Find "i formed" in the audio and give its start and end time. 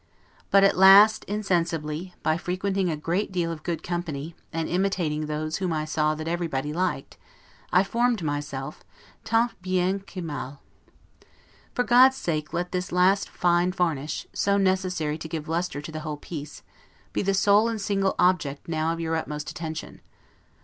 7.71-8.23